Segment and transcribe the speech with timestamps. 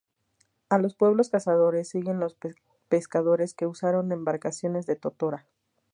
[0.69, 2.35] A los pueblos cazadores siguen los
[2.89, 5.45] pescadores que usaron embarcaciones de totora.